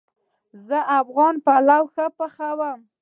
زه 0.67 0.77
افغان 0.99 1.35
پلو 1.45 1.81
ښه 1.93 2.05
پخوم 2.17 2.79